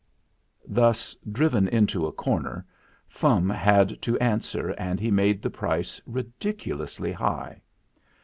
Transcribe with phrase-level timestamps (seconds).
[0.67, 2.65] Thus driven into a corner,
[3.07, 7.61] Fum had to an swer, and he made the price ridiculously high.